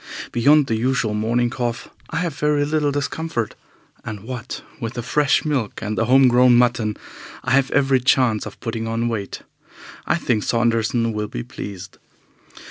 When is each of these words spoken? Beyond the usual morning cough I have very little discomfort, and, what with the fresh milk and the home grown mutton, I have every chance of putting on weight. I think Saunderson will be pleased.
Beyond 0.31 0.65
the 0.65 0.75
usual 0.75 1.13
morning 1.13 1.51
cough 1.51 1.87
I 2.09 2.15
have 2.21 2.33
very 2.33 2.65
little 2.65 2.91
discomfort, 2.91 3.53
and, 4.03 4.21
what 4.21 4.63
with 4.79 4.95
the 4.95 5.03
fresh 5.03 5.45
milk 5.45 5.79
and 5.83 5.95
the 5.95 6.05
home 6.05 6.27
grown 6.27 6.55
mutton, 6.57 6.97
I 7.43 7.51
have 7.51 7.69
every 7.69 7.99
chance 7.99 8.47
of 8.47 8.59
putting 8.61 8.87
on 8.87 9.09
weight. 9.09 9.43
I 10.07 10.15
think 10.15 10.41
Saunderson 10.41 11.13
will 11.13 11.27
be 11.27 11.43
pleased. 11.43 11.99